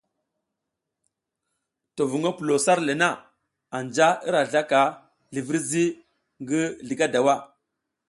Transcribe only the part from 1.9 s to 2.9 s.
To vuŋ pulo sar